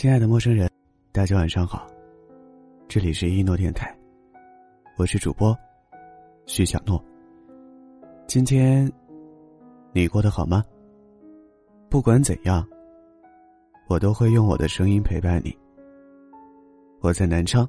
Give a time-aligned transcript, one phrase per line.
[0.00, 0.66] 亲爱的陌生人，
[1.12, 1.86] 大家晚上好，
[2.88, 3.94] 这里是一诺电台，
[4.96, 5.54] 我是主播
[6.46, 7.04] 徐小诺。
[8.26, 8.90] 今天
[9.92, 10.64] 你过得好吗？
[11.90, 12.66] 不管怎样，
[13.88, 15.54] 我都会用我的声音陪伴你。
[17.00, 17.68] 我在南昌，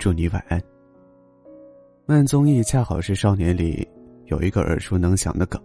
[0.00, 0.60] 祝你晚安。
[2.06, 3.86] 慢综艺恰好是少年里
[4.24, 5.62] 有一个耳熟能详的梗，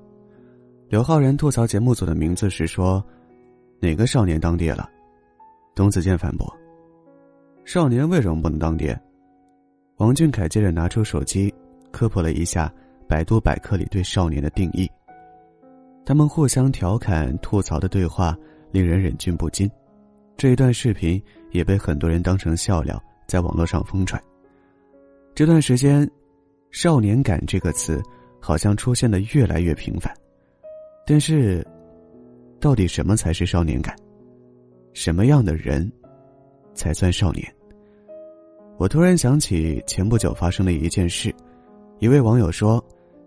[0.89, 3.03] 刘昊然吐槽节目组的名字时说
[3.81, 4.88] ：“哪个少年当爹了？”
[5.75, 6.51] 董子健反驳
[7.65, 8.99] ：“少年为什么不能当爹？”
[9.97, 11.53] 王俊凯接着拿出手机
[11.91, 12.71] 科普了一下
[13.07, 14.89] 百度百科里对少年的定义。
[16.05, 18.35] 他们互相调侃吐槽的对话
[18.71, 19.69] 令人忍俊不禁，
[20.35, 24.21] 这一段视频也被很多人当成笑料在网络上疯传。
[25.33, 26.09] 这段时间。
[26.75, 28.01] 少年感这个词，
[28.41, 30.11] 好像出现的越来越频繁，
[31.05, 31.63] 但是，
[32.59, 33.95] 到底什么才是少年感？
[34.94, 35.91] 什么样的人，
[36.73, 37.45] 才算少年？
[38.77, 41.33] 我突然想起前不久发生的一件事，
[41.99, 42.83] 一位网友说，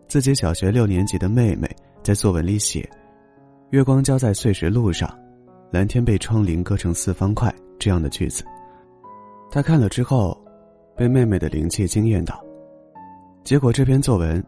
[0.08, 1.68] 自己小学六年级的妹妹
[2.02, 2.88] 在作文里写
[3.70, 5.08] ：“月光浇在碎石路上，
[5.70, 8.42] 蓝天被窗棂割成四方块。”这样的句子，
[9.50, 10.36] 他看了之后，
[10.96, 12.42] 被妹妹的灵气惊艳到。
[13.44, 14.42] 结果这篇作文，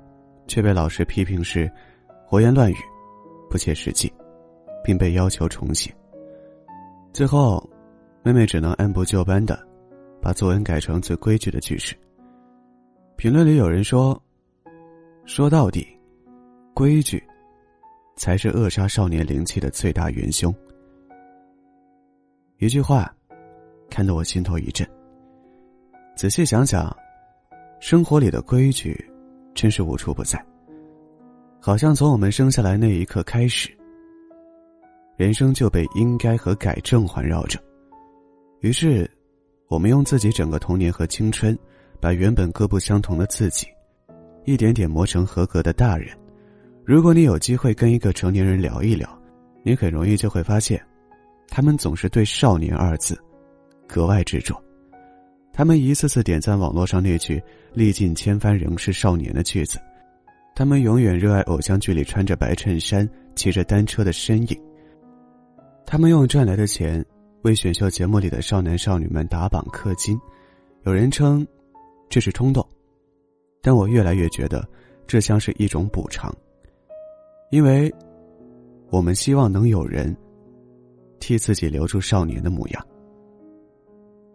[0.47, 1.71] 却被老师批评是
[2.27, 2.77] 胡言乱语、
[3.51, 4.11] 不切实际，
[4.83, 5.95] 并被要求重写。
[7.19, 7.69] 最后，
[8.23, 9.59] 妹妹只能按部就班的
[10.23, 11.97] 把作文改成最规矩的句式。
[13.17, 14.23] 评论里有人说
[15.27, 15.85] ：“说到底，
[16.73, 17.21] 规矩
[18.15, 20.55] 才是扼杀少年灵气的最大元凶。”
[22.59, 23.13] 一句话，
[23.91, 24.89] 看得我心头一震。
[26.15, 26.97] 仔细想想。
[27.81, 28.97] 生活里的规矩，
[29.55, 30.41] 真是无处不在。
[31.61, 33.77] 好像从我们生下来那一刻开始，
[35.19, 37.59] 人生就被应该和改正环绕着。
[38.61, 39.11] 于是，
[39.67, 41.59] 我们用自己整个童年和青春，
[42.01, 43.67] 把原本各不相同的自己，
[44.45, 46.17] 一点点磨成合格的大人。
[46.85, 49.09] 如果你有机会跟一个成年人聊一聊，
[49.65, 50.81] 你很容易就会发现，
[51.49, 53.19] 他们总是对“少年”二字
[53.89, 54.57] 格外执着。
[55.53, 57.43] 他们一次次点赞网络上那句
[57.75, 59.81] “历尽千帆仍是少年”的句子，
[60.55, 64.68] 他们永远热爱偶像剧里穿着白衬衫、骑着单车的身影。
[65.91, 67.03] 他们用赚来的钱
[67.45, 70.21] 为选秀节目里的少男少女们打榜氪金，
[70.83, 71.47] 有人称
[72.11, 72.63] 这是冲动，
[73.63, 74.63] 但我越来越觉得
[75.07, 76.31] 这像是一种补偿，
[77.51, 77.91] 因为
[78.91, 80.15] 我们希望能有人
[81.21, 82.87] 替自己留住少年的模样。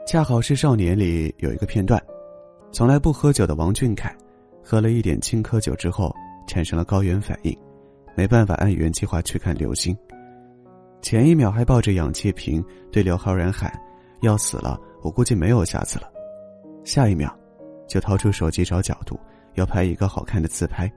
[0.07, 2.03] 恰好是《少年》里有一个片段，
[2.71, 4.11] 从来不喝酒的王俊凯，
[4.63, 6.11] 喝了一点青稞酒之后
[6.47, 7.55] 产生了高原反应，
[8.17, 9.95] 没办法按原计划去看流星。
[11.03, 13.69] 前一秒还抱着氧气瓶对刘昊然喊
[14.23, 16.09] ：“要死了，我估计没有下次了。”
[16.85, 17.29] 下一秒，
[17.89, 19.19] 就掏出手机找角度，
[19.55, 20.89] 要拍一个好看的自拍。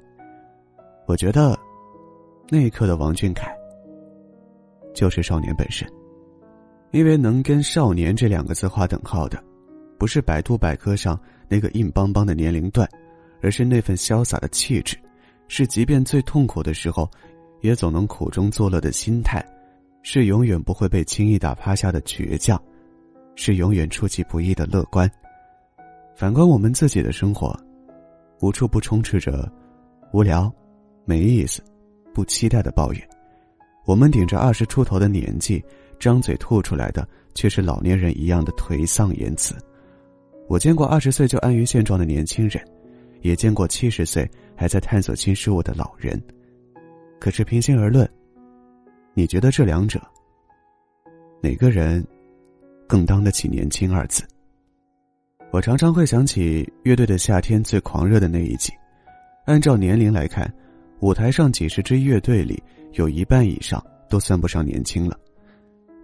[1.07, 1.59] 我觉得，
[2.49, 3.53] 那一刻的王俊凯，
[4.95, 5.87] 就是少年本身。
[6.93, 9.43] 因为能跟“少年”这两个字划等号的，
[9.99, 12.89] 不是百度百科上那个硬邦邦的年龄段，
[13.43, 14.97] 而是那份潇洒的气质，
[15.49, 17.11] 是即便最痛苦的时候，
[17.61, 19.45] 也总能苦中作乐的心态，
[20.09, 22.57] 是永远不会被轻易打趴下的倔强，
[23.35, 25.11] 是永远出其不意的乐观。
[26.15, 27.53] 反观我们自己的生活，
[28.41, 29.51] 无处不充斥着
[30.13, 30.49] 无聊、
[31.05, 31.61] 没意思、
[32.15, 33.09] 不期待的抱怨。
[33.85, 35.61] 我们顶着二十出头的年纪。
[35.99, 39.57] 张嘴吐出来的却是老年人一样的颓丧言辞。
[40.47, 42.63] 我见过二十岁就安于现状的年轻人，
[43.23, 46.23] 也见过七十岁还在探索新事物的老人。
[47.19, 48.09] 可是平心而论，
[49.19, 49.99] 你觉得这两者，
[51.41, 52.07] 哪个人
[52.87, 54.23] 更当得起“年轻”二字？
[55.51, 58.71] 我常常会想起乐队的夏天最狂热的那一集。
[59.47, 60.53] 按照年龄来看，
[61.01, 65.19] 舞台上几十支乐队里有一半以上都算不上年轻了。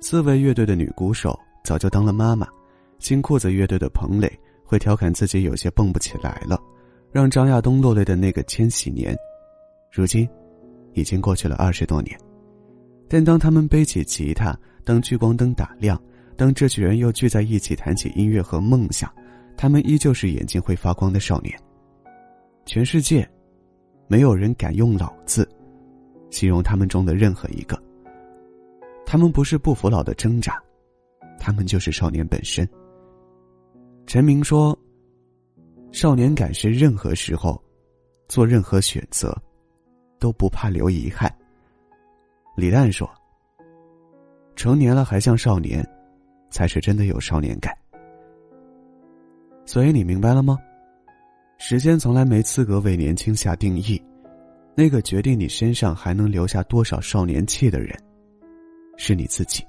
[0.01, 2.49] 四位乐队的女鼓手早就当了妈妈，
[2.99, 4.33] 新裤子乐队的彭磊
[4.65, 6.59] 会调侃自己有些蹦不起来了，
[7.13, 9.15] 让张亚东落泪的那个千禧年，
[9.93, 10.27] 如今
[10.95, 12.19] 已经过去了二十多年。
[13.13, 16.03] 但当他们背起吉他，当聚光灯打亮，
[16.35, 19.13] 当这群人又聚在一起谈起音乐和梦想，
[19.55, 21.55] 他们依旧是眼睛会发光的少年。
[22.65, 23.29] 全世界，
[24.09, 25.47] 没有人敢用“老”字
[26.31, 27.79] 形容他们中的任何一个。
[29.05, 30.59] 他们不是不服老的挣扎，
[31.39, 32.67] 他们就是少年本身。
[34.07, 34.75] 陈明说
[35.93, 37.63] ：“少年感是任何时候
[38.27, 39.37] 做任何选择
[40.19, 41.31] 都不怕留遗憾。”
[42.55, 43.09] 李诞说
[44.55, 45.87] ：“成年了还像少年，
[46.51, 47.75] 才是真的有少年感。
[49.65, 50.59] 所以你明白了吗？
[51.57, 54.03] 时间从来没资格为年轻下定义，
[54.75, 57.97] 那个决定你身上还能留下多少少年气的人，
[58.97, 59.65] 是你自己。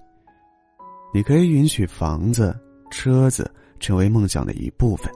[1.14, 2.54] 你可以允许房子、
[2.90, 5.10] 车子成为梦想的一部分，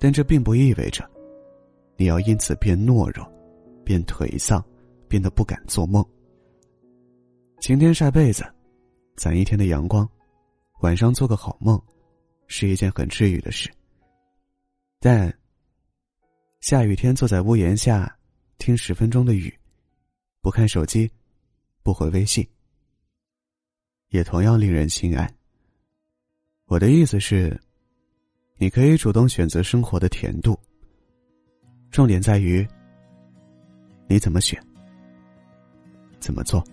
[0.00, 1.08] 但这并不意味着，
[1.96, 3.30] 你要因此变懦弱、
[3.84, 4.64] 变颓丧、
[5.06, 6.04] 变得不敢做梦。
[7.60, 8.44] 晴天晒被子，
[9.16, 10.08] 攒一天的阳光，
[10.80, 11.80] 晚上做个好梦，
[12.46, 13.68] 是一件很治愈的事。
[15.00, 15.32] 但
[16.60, 18.16] 下雨天坐在屋檐下，
[18.58, 19.52] 听十分钟的雨，
[20.40, 21.10] 不看手机，
[21.82, 22.46] 不回微信。
[24.10, 25.28] 也同样令人心安。
[26.66, 27.60] 我的意思是，
[28.56, 30.58] 你可以主动选择生活的甜度。
[31.90, 32.66] 重点在于，
[34.06, 34.62] 你怎么选，
[36.20, 36.64] 怎么做。